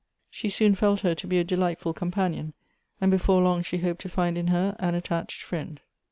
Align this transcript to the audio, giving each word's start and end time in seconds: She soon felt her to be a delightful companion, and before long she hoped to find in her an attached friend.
She 0.31 0.49
soon 0.49 0.73
felt 0.73 1.01
her 1.01 1.13
to 1.13 1.27
be 1.27 1.37
a 1.37 1.43
delightful 1.43 1.93
companion, 1.93 2.55
and 2.99 3.11
before 3.11 3.43
long 3.43 3.61
she 3.61 3.77
hoped 3.77 4.01
to 4.01 4.09
find 4.09 4.35
in 4.35 4.47
her 4.47 4.75
an 4.79 4.95
attached 4.95 5.43
friend. 5.43 5.79